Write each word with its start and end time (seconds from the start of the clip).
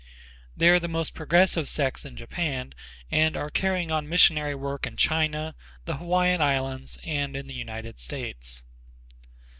They 0.57 0.67
are 0.69 0.79
the 0.79 0.87
most 0.87 1.13
progressive 1.13 1.69
sects 1.69 2.05
in 2.05 2.15
Japan 2.15 2.73
and 3.11 3.37
are 3.37 3.51
carrying 3.51 3.91
on 3.91 4.09
missionary 4.09 4.55
work 4.55 4.87
in 4.87 4.97
China, 4.97 5.53
the 5.85 5.97
Hawaiian 5.97 6.41
Islands 6.41 6.97
and 7.03 7.35
in 7.35 7.45
the 7.45 7.53
United 7.53 7.99
States. 7.99 8.63